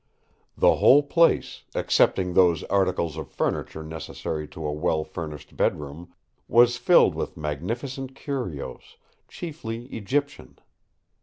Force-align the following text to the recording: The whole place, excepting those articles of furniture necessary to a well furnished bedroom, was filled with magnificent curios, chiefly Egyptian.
The 0.57 0.77
whole 0.77 1.03
place, 1.03 1.61
excepting 1.75 2.33
those 2.33 2.63
articles 2.63 3.17
of 3.17 3.29
furniture 3.29 3.83
necessary 3.83 4.47
to 4.47 4.65
a 4.65 4.71
well 4.73 5.03
furnished 5.03 5.55
bedroom, 5.55 6.11
was 6.47 6.77
filled 6.77 7.13
with 7.13 7.37
magnificent 7.37 8.15
curios, 8.15 8.97
chiefly 9.27 9.85
Egyptian. 9.93 10.57